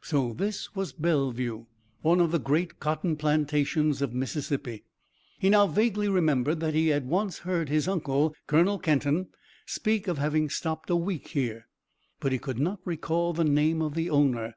So 0.00 0.32
this 0.32 0.74
was 0.74 0.92
Bellevue, 0.92 1.66
one 2.02 2.18
of 2.20 2.32
the 2.32 2.40
great 2.40 2.80
cotton 2.80 3.14
plantations 3.14 4.02
of 4.02 4.12
Mississippi. 4.12 4.82
He 5.38 5.50
now 5.50 5.68
vaguely 5.68 6.08
remembered 6.08 6.58
that 6.58 6.74
he 6.74 6.88
had 6.88 7.06
once 7.06 7.38
heard 7.46 7.68
his 7.68 7.86
uncle, 7.86 8.34
Colonel 8.48 8.80
Kenton, 8.80 9.28
speak 9.66 10.08
of 10.08 10.18
having 10.18 10.50
stopped 10.50 10.90
a 10.90 10.96
week 10.96 11.28
here. 11.28 11.68
But 12.18 12.32
he 12.32 12.40
could 12.40 12.58
not 12.58 12.80
recall 12.84 13.32
the 13.32 13.44
name 13.44 13.80
of 13.80 13.94
the 13.94 14.10
owner. 14.10 14.56